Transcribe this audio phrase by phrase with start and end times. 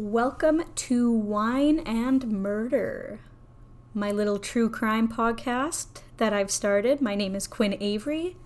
[0.00, 3.18] Welcome to Wine and Murder,
[3.92, 7.00] my little true crime podcast that I've started.
[7.00, 8.36] My name is Quinn Avery,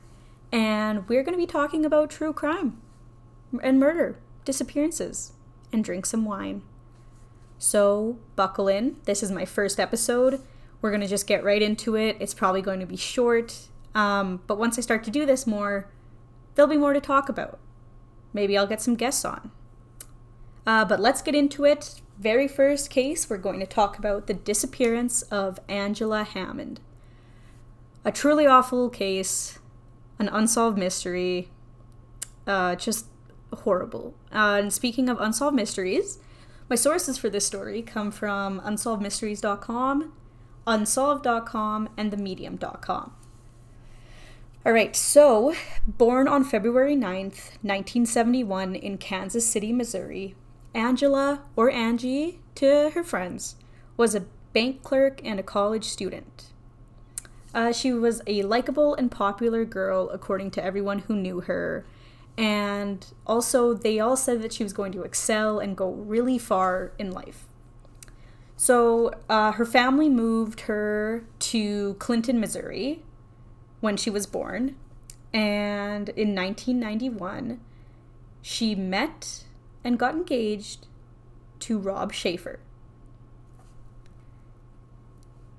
[0.51, 2.81] and we're going to be talking about true crime
[3.63, 5.35] and murder, disappearances,
[5.71, 6.63] and drink some wine.
[7.59, 8.97] So, buckle in.
[9.05, 10.41] This is my first episode.
[10.81, 12.17] We're going to just get right into it.
[12.19, 15.91] It's probably going to be short, um, but once I start to do this more,
[16.55, 17.59] there'll be more to talk about.
[18.33, 19.51] Maybe I'll get some guests on.
[20.67, 22.01] Uh, but let's get into it.
[22.19, 26.81] Very first case, we're going to talk about the disappearance of Angela Hammond.
[28.05, 29.59] A truly awful case,
[30.19, 31.49] an unsolved mystery,
[32.47, 33.07] uh, just
[33.53, 34.15] horrible.
[34.33, 36.19] Uh, and speaking of unsolved mysteries,
[36.69, 40.13] my sources for this story come from unsolvedmysteries.com,
[40.67, 43.13] unsolved.com, and themedium.com.
[44.65, 45.55] All right, so
[45.89, 50.37] born on February 9th, 1971, in Kansas City, Missouri,
[50.75, 53.57] Angela, or Angie to her friends,
[53.97, 56.47] was a bank clerk and a college student.
[57.55, 61.85] Uh, she was a likable and popular girl, according to everyone who knew her.
[62.39, 66.93] And also, they all said that she was going to excel and go really far
[66.99, 67.45] in life.
[68.57, 73.03] So, uh, her family moved her to Clinton, Missouri
[73.81, 74.77] when she was born.
[75.35, 77.61] And in 1991,
[78.41, 79.45] she met
[79.85, 80.87] and got engaged
[81.61, 82.61] to Rob Schaefer.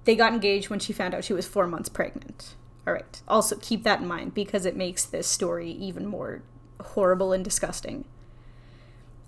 [0.06, 2.56] They got engaged when she found out she was four months pregnant.
[2.86, 3.22] All right.
[3.28, 6.42] Also, keep that in mind because it makes this story even more
[6.82, 8.06] horrible and disgusting.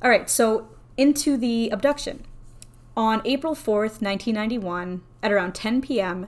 [0.04, 0.30] All right.
[0.30, 2.26] So, into the abduction.
[2.98, 6.28] On April 4th, 1991, at around 10 p.m.,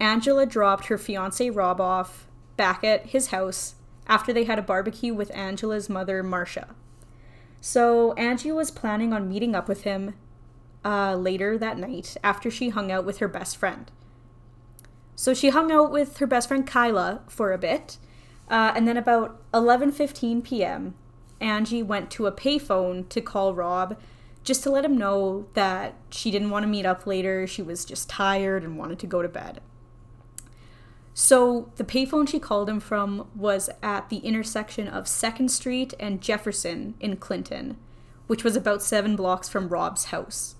[0.00, 3.74] Angela dropped her fiance Rob off back at his house
[4.06, 6.74] after they had a barbecue with Angela's mother, Marcia.
[7.60, 10.14] So Angie was planning on meeting up with him
[10.84, 13.90] uh, later that night after she hung out with her best friend.
[15.16, 17.98] So she hung out with her best friend Kyla for a bit,
[18.48, 20.94] uh, and then about 11:15 p.m.,
[21.40, 23.98] Angie went to a payphone to call Rob
[24.44, 27.46] just to let him know that she didn't want to meet up later.
[27.46, 29.60] She was just tired and wanted to go to bed.
[31.20, 36.22] So the payphone she called him from was at the intersection of 2nd Street and
[36.22, 37.76] Jefferson in Clinton,
[38.28, 40.54] which was about seven blocks from Rob's house.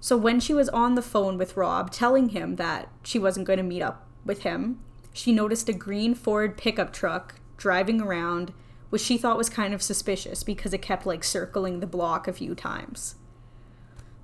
[0.00, 3.58] So when she was on the phone with Rob telling him that she wasn't going
[3.58, 4.80] to meet up with him,
[5.12, 8.54] she noticed a green Ford pickup truck driving around,
[8.88, 12.32] which she thought was kind of suspicious because it kept like circling the block a
[12.32, 13.16] few times.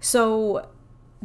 [0.01, 0.71] So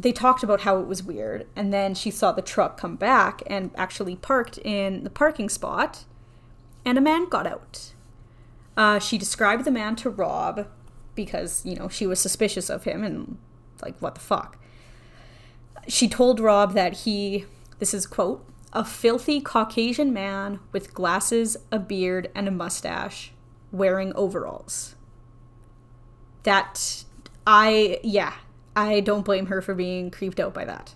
[0.02, 3.42] they talked about how it was weird, and then she saw the truck come back
[3.46, 6.04] and actually parked in the parking spot,
[6.84, 7.92] and a man got out.
[8.76, 10.66] Uh, she described the man to Rob
[11.14, 13.38] because, you know, she was suspicious of him and,
[13.82, 14.58] like, what the fuck.
[15.86, 17.44] She told Rob that he,
[17.78, 23.32] this is quote, a filthy Caucasian man with glasses, a beard, and a mustache,
[23.70, 24.96] wearing overalls.
[26.42, 27.04] That,
[27.46, 28.32] I, yeah,
[28.74, 30.94] I don't blame her for being creeped out by that.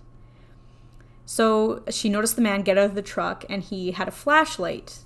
[1.25, 4.99] So she noticed the man get out of the truck and he had a flashlight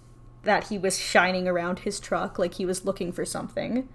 [0.44, 3.90] that he was shining around his truck like he was looking for something.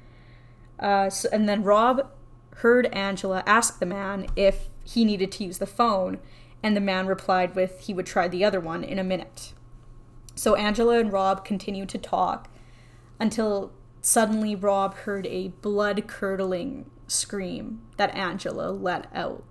[0.78, 2.10] Uh, so, and then Rob
[2.56, 6.19] heard Angela ask the man if he needed to use the phone,
[6.62, 9.53] and the man replied with he would try the other one in a minute.
[10.34, 12.48] So Angela and Rob continued to talk
[13.19, 19.44] until suddenly Rob heard a blood curdling scream that Angela let out.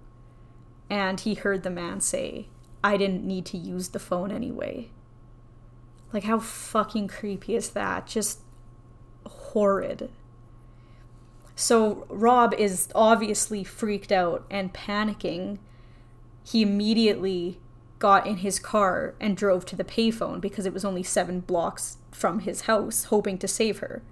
[0.89, 2.47] And he heard the man say,
[2.83, 4.89] I didn't need to use the phone anyway.
[6.13, 8.07] Like, how fucking creepy is that?
[8.07, 8.41] Just
[9.25, 10.11] horrid.
[11.55, 15.57] So, Rob is obviously freaked out and panicking.
[16.43, 17.59] He immediately
[17.97, 21.97] got in his car and drove to the payphone because it was only seven blocks
[22.11, 24.03] from his house, hoping to save her.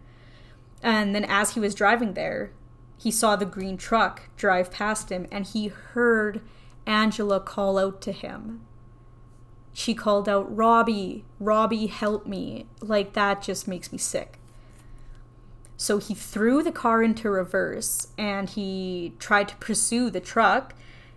[0.82, 2.52] And then, as he was driving there,
[2.98, 6.42] he saw the green truck drive past him and he heard
[6.86, 8.62] Angela call out to him.
[9.74, 12.68] She called out, Robbie, Robbie, help me.
[12.80, 14.38] Like, that just makes me sick.
[15.76, 20.76] So he threw the car into reverse and he tried to pursue the truck.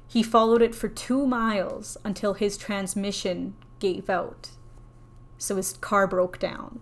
[0.08, 4.50] He followed it for two miles until his transmission gave out.
[5.38, 6.80] So his car broke down.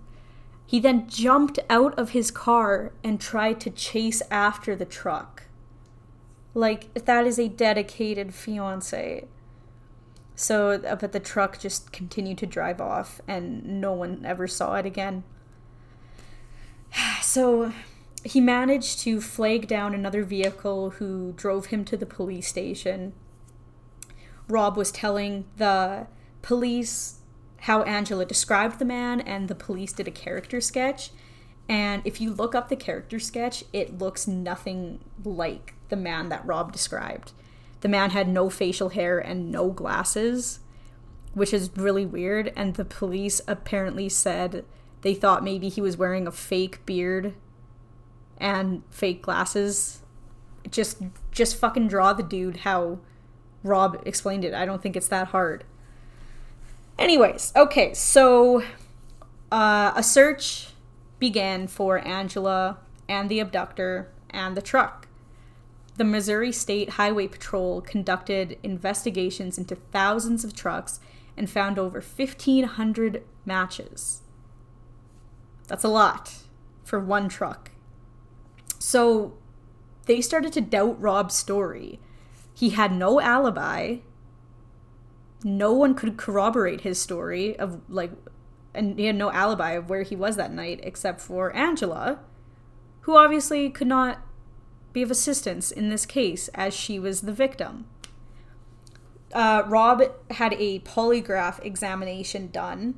[0.66, 5.44] He then jumped out of his car and tried to chase after the truck.
[6.54, 9.26] Like, that is a dedicated fiance.
[10.36, 14.74] So, uh, but the truck just continued to drive off and no one ever saw
[14.76, 15.24] it again.
[17.22, 17.72] So,
[18.24, 23.12] he managed to flag down another vehicle who drove him to the police station.
[24.48, 26.06] Rob was telling the
[26.42, 27.20] police
[27.64, 31.10] how Angela described the man, and the police did a character sketch.
[31.66, 36.44] And if you look up the character sketch, it looks nothing like the man that
[36.44, 37.32] Rob described.
[37.80, 40.60] The man had no facial hair and no glasses,
[41.32, 42.52] which is really weird.
[42.54, 44.66] And the police apparently said
[45.00, 47.32] they thought maybe he was wearing a fake beard
[48.36, 50.02] and fake glasses.
[50.70, 50.98] Just
[51.30, 52.98] just fucking draw the dude how
[53.62, 54.52] Rob explained it.
[54.52, 55.64] I don't think it's that hard.
[56.98, 58.62] Anyways, okay, so
[59.50, 60.68] uh, a search
[61.18, 65.08] began for Angela and the abductor and the truck.
[65.96, 71.00] The Missouri State Highway Patrol conducted investigations into thousands of trucks
[71.36, 74.22] and found over 1,500 matches.
[75.66, 76.34] That's a lot
[76.82, 77.70] for one truck.
[78.78, 79.34] So
[80.06, 82.00] they started to doubt Rob's story.
[82.54, 83.98] He had no alibi
[85.44, 88.10] no one could corroborate his story of like
[88.74, 92.18] and he had no alibi of where he was that night except for Angela,
[93.02, 94.18] who obviously could not
[94.92, 97.86] be of assistance in this case as she was the victim.
[99.32, 102.94] Uh, Rob had a polygraph examination done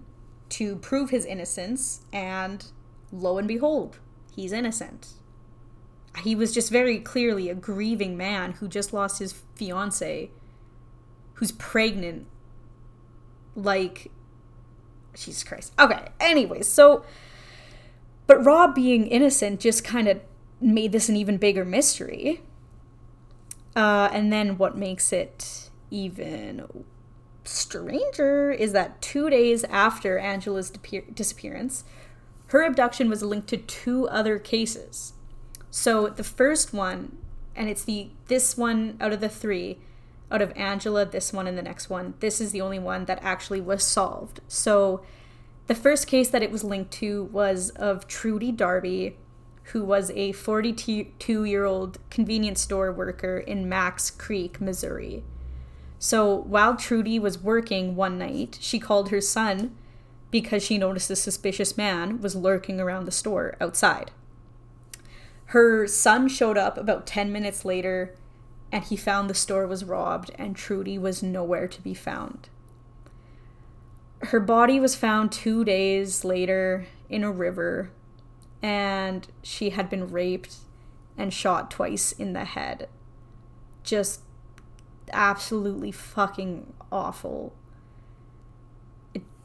[0.49, 2.67] to prove his innocence, and
[3.11, 3.99] lo and behold,
[4.35, 5.09] he's innocent.
[6.23, 10.31] He was just very clearly a grieving man who just lost his fiance,
[11.35, 12.27] who's pregnant
[13.57, 14.11] like
[15.15, 15.73] Jesus Christ.
[15.79, 17.05] Okay, anyways, so
[18.27, 20.21] but Rob being innocent just kind of
[20.61, 22.43] made this an even bigger mystery.
[23.75, 26.67] Uh, and then what makes it even
[27.45, 30.71] stranger is that two days after Angela's
[31.15, 31.85] disappearance,
[32.49, 35.13] her abduction was linked to two other cases.
[35.71, 37.19] So the first one,
[37.55, 39.79] and it's the this one out of the three,
[40.31, 43.21] out of Angela, this one, and the next one, this is the only one that
[43.23, 44.41] actually was solved.
[44.49, 45.03] So
[45.67, 49.17] the first case that it was linked to was of Trudy Darby,
[49.73, 55.25] who was a 42 year old convenience store worker in Macks Creek, Missouri.
[55.99, 59.77] So while Trudy was working one night, she called her son
[60.31, 64.11] because she noticed a suspicious man was lurking around the store outside.
[65.47, 68.15] Her son showed up about 10 minutes later
[68.73, 72.49] and he found the store was robbed and Trudy was nowhere to be found.
[74.23, 77.91] Her body was found two days later in a river,
[78.63, 80.57] and she had been raped
[81.17, 82.89] and shot twice in the head.
[83.85, 84.23] Just
[85.13, 87.55] absolutely fucking awful.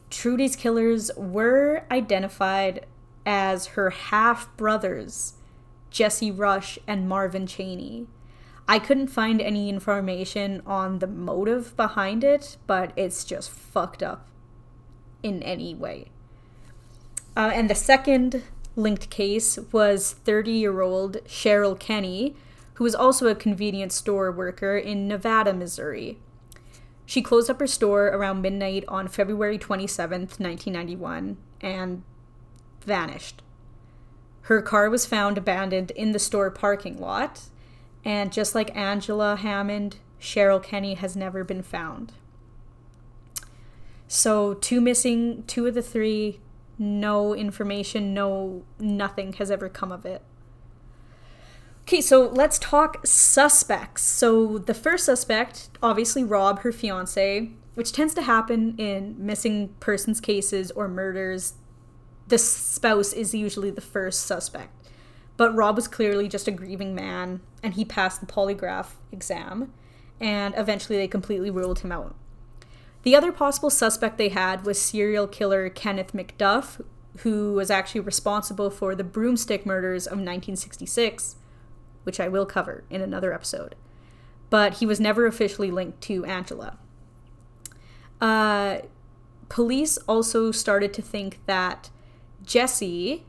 [0.10, 2.86] Trudy's killers were identified
[3.26, 5.34] as her half brothers,
[5.90, 8.08] Jesse Rush and Marvin Cheney.
[8.72, 14.30] I couldn't find any information on the motive behind it, but it's just fucked up
[15.22, 16.06] in any way.
[17.36, 18.44] Uh, and the second
[18.78, 22.38] linked case was 30 year old Cheryl Kenny,
[22.76, 26.20] who was also a convenience store worker in Nevada, Missouri.
[27.06, 32.04] She closed up her store around midnight on February 27th, 1991, and
[32.86, 33.42] vanished.
[34.44, 37.50] Her car was found abandoned in the store parking lot,
[38.04, 42.14] and just like Angela Hammond, Cheryl Kenny has never been found.
[44.08, 46.40] So, two missing, two of the three,
[46.78, 50.22] no information, no, nothing has ever come of it.
[51.84, 54.04] Okay, so let's talk suspects.
[54.04, 60.20] So, the first suspect, obviously Rob, her fiance, which tends to happen in missing persons
[60.20, 61.54] cases or murders.
[62.28, 64.81] The spouse is usually the first suspect.
[65.42, 69.74] But Rob was clearly just a grieving man, and he passed the polygraph exam,
[70.20, 72.14] and eventually they completely ruled him out.
[73.02, 76.86] The other possible suspect they had was serial killer Kenneth McDuff,
[77.22, 81.38] who was actually responsible for the broomstick murders of 1966,
[82.04, 83.74] which I will cover in another episode.
[84.52, 86.78] But he was never officially linked to Angela.
[88.22, 88.82] Uh,
[89.50, 91.90] police also started to think that
[92.46, 93.26] Jesse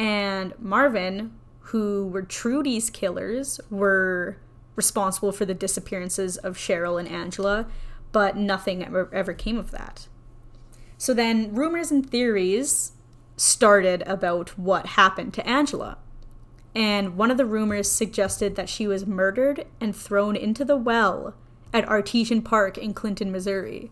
[0.00, 4.38] and Marvin, who were Trudy's killers, were
[4.74, 7.66] responsible for the disappearances of Cheryl and Angela,
[8.10, 10.08] but nothing ever, ever came of that.
[10.96, 12.92] So then rumors and theories
[13.36, 15.98] started about what happened to Angela.
[16.74, 21.34] And one of the rumors suggested that she was murdered and thrown into the well
[21.74, 23.90] at Artesian Park in Clinton, Missouri.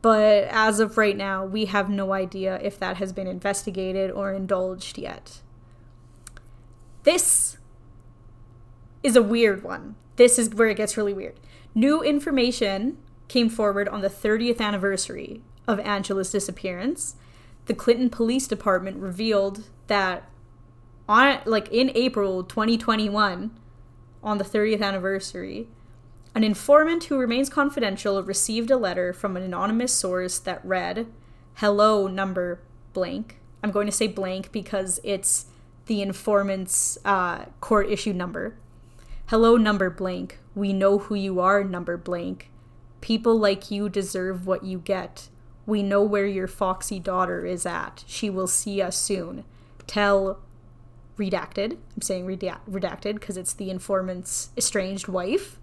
[0.00, 4.32] But as of right now, we have no idea if that has been investigated or
[4.32, 5.40] indulged yet.
[7.04, 7.56] this
[9.02, 9.94] is a weird one.
[10.16, 11.38] This is where it gets really weird.
[11.74, 17.16] New information came forward on the 30th anniversary of Angela's disappearance.
[17.66, 20.28] The Clinton Police Department revealed that
[21.08, 23.50] on like in April 2021
[24.22, 25.68] on the 30th anniversary,
[26.34, 31.06] an informant who remains confidential received a letter from an anonymous source that read,
[31.54, 32.60] "Hello number
[32.92, 35.46] blank." I'm going to say blank because it's
[35.86, 38.56] the informant's uh, court issued number.
[39.26, 40.38] Hello number blank.
[40.54, 42.50] We know who you are number blank.
[43.00, 45.28] People like you deserve what you get.
[45.66, 48.04] We know where your foxy daughter is at.
[48.06, 49.44] She will see us soon.
[49.86, 50.40] Tell
[51.18, 51.72] redacted.
[51.94, 55.58] I'm saying redacted because it's the informant's estranged wife.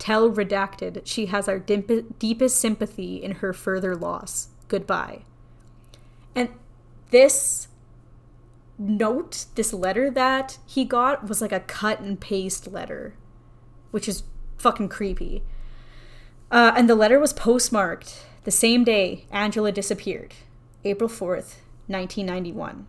[0.00, 4.48] Tell redacted she has our deepest sympathy in her further loss.
[4.66, 5.24] Goodbye.
[6.34, 6.48] And
[7.10, 7.68] this
[8.78, 13.14] note, this letter that he got was like a cut and paste letter,
[13.90, 14.22] which is
[14.56, 15.42] fucking creepy.
[16.50, 20.32] Uh, and the letter was postmarked the same day Angela disappeared,
[20.82, 21.56] April 4th,
[21.88, 22.86] 1991.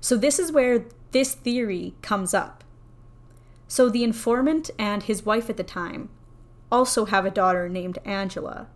[0.00, 2.64] So, this is where this theory comes up.
[3.72, 6.10] So, the informant and his wife at the time
[6.70, 8.66] also have a daughter named Angela.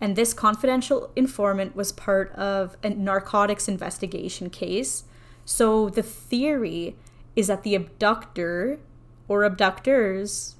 [0.00, 5.04] And this confidential informant was part of a narcotics investigation case.
[5.44, 6.96] So, the theory
[7.36, 8.80] is that the abductor
[9.28, 10.56] or abductors,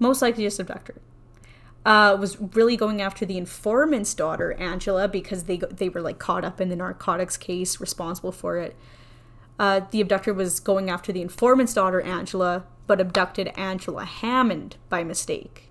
[0.00, 1.00] most likely just abductor,
[1.86, 6.44] uh, was really going after the informant's daughter Angela because they they were like caught
[6.44, 8.74] up in the narcotics case, responsible for it
[9.62, 15.04] uh, the abductor was going after the informant's daughter, Angela, but abducted Angela Hammond by
[15.04, 15.70] mistake.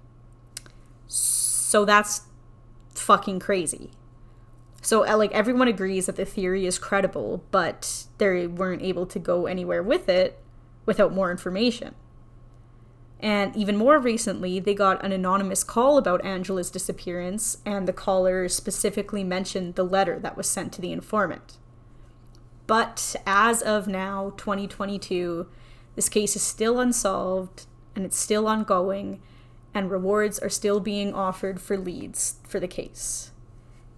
[1.08, 2.22] So that's
[2.96, 3.92] fucking crazy.
[4.82, 9.20] So, uh, like, everyone agrees that the theory is credible, but they weren't able to
[9.20, 10.40] go anywhere with it
[10.86, 11.94] without more information.
[13.20, 18.48] And even more recently, they got an anonymous call about Angela's disappearance, and the caller
[18.48, 21.58] specifically mentioned the letter that was sent to the informant.
[22.72, 25.46] But as of now, 2022,
[25.96, 27.66] this case is still unsolved
[27.98, 29.20] and it's still ongoing,
[29.74, 33.32] and rewards are still being offered for leads for the case.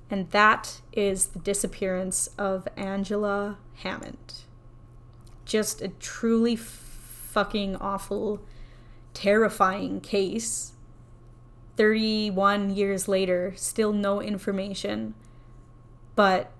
[0.09, 4.41] And that is the disappearance of Angela Hammond.
[5.45, 8.41] Just a truly fucking awful,
[9.13, 10.73] terrifying case.
[11.77, 15.13] 31 years later, still no information.
[16.15, 16.51] But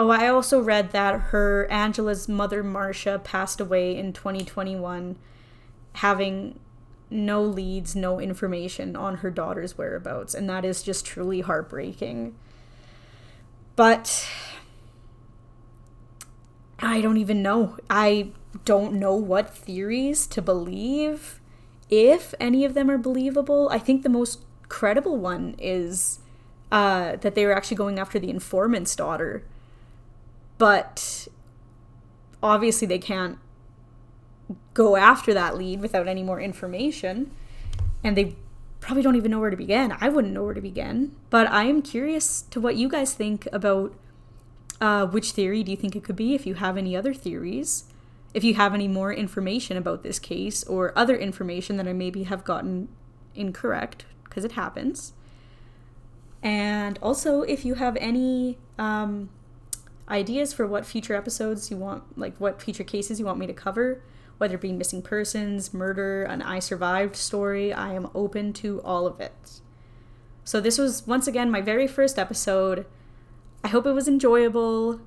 [0.00, 5.18] Oh, I also read that her Angela's mother Marcia passed away in 2021
[5.92, 6.58] having
[7.10, 12.34] no leads, no information on her daughter's whereabouts, and that is just truly heartbreaking.
[13.76, 14.26] But
[16.78, 17.76] I don't even know.
[17.90, 18.30] I
[18.64, 21.42] don't know what theories to believe,
[21.90, 23.68] if any of them are believable.
[23.70, 24.40] I think the most
[24.70, 26.20] credible one is
[26.72, 29.44] uh, that they were actually going after the informant's daughter
[30.60, 31.26] but
[32.42, 33.38] obviously they can't
[34.74, 37.30] go after that lead without any more information
[38.04, 38.36] and they
[38.80, 39.94] probably don't even know where to begin.
[40.00, 43.48] I wouldn't know where to begin but i am curious to what you guys think
[43.52, 43.94] about
[44.80, 47.84] uh, which theory do you think it could be if you have any other theories
[48.32, 52.24] if you have any more information about this case or other information that i maybe
[52.24, 52.88] have gotten
[53.34, 55.12] incorrect because it happens.
[56.42, 59.28] And also if you have any um,
[60.10, 63.54] ideas for what future episodes you want, like what future cases you want me to
[63.54, 64.02] cover,
[64.38, 69.06] whether it be missing persons, murder, an I survived story, I am open to all
[69.06, 69.60] of it.
[70.44, 72.86] So, this was once again my very first episode.
[73.62, 75.00] I hope it was enjoyable.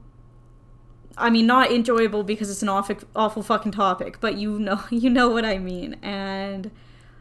[1.17, 5.09] I mean, not enjoyable because it's an awful, awful fucking topic, but you know, you
[5.09, 5.97] know what I mean.
[6.01, 6.71] And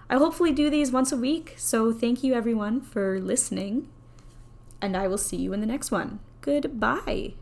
[0.09, 1.55] I hopefully do these once a week.
[1.57, 3.89] So thank you everyone for listening,
[4.81, 6.21] and I will see you in the next one.
[6.43, 7.35] Goodbye.